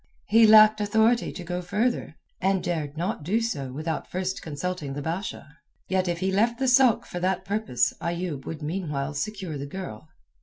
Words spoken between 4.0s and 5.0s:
first consulting